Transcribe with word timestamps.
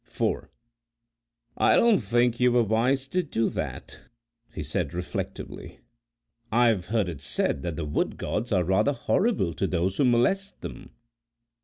"I 1.57 1.75
don't 1.75 1.99
think 1.99 2.39
you 2.39 2.53
were 2.53 2.63
wise 2.63 3.07
to 3.09 3.21
do 3.21 3.49
that," 3.49 3.99
he 4.51 4.63
said 4.63 4.95
reflectively. 4.95 5.77
"I've 6.51 6.87
heard 6.87 7.07
it 7.07 7.21
said 7.21 7.61
that 7.61 7.75
the 7.75 7.85
Wood 7.85 8.17
Gods 8.17 8.51
are 8.51 8.63
rather 8.63 8.93
horrible 8.93 9.53
to 9.53 9.67
those 9.67 9.97
who 9.97 10.05
molest 10.05 10.61
them." 10.61 10.89